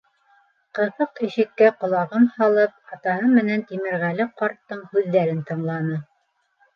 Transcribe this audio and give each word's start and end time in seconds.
Ҡыҫыҡ 0.77 1.19
ишеккә 1.25 1.67
ҡолағын 1.83 2.25
һалып, 2.37 2.73
атаһы 2.95 3.27
менән 3.33 3.65
Тимерғәле 3.73 4.27
ҡарттың 4.41 4.81
һүҙҙәрен 4.95 5.45
тыңланы. 5.51 5.99